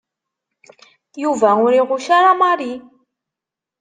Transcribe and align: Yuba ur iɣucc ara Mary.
Yuba 1.23 1.49
ur 1.65 1.71
iɣucc 1.79 2.07
ara 2.17 2.31
Mary. 2.41 2.73